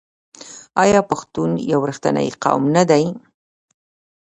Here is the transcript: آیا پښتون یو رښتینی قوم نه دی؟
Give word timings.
آیا 0.83 0.99
پښتون 1.09 1.49
یو 1.71 1.79
رښتینی 1.89 2.27
قوم 2.43 2.63
نه 2.75 2.83
دی؟ 2.89 3.03